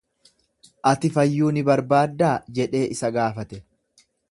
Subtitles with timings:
[0.91, 3.63] Ati fayyuu ni barbaaddaa jedhee isa gaafate.